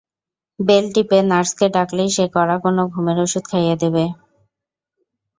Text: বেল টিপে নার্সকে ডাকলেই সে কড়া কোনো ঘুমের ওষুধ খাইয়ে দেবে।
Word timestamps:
বেল 0.59 0.85
টিপে 0.93 1.19
নার্সকে 1.29 1.65
ডাকলেই 1.75 2.09
সে 2.15 2.25
কড়া 2.35 2.57
কোনো 2.63 2.81
ঘুমের 2.93 3.17
ওষুধ 3.25 3.43
খাইয়ে 3.51 3.75
দেবে। 3.81 4.05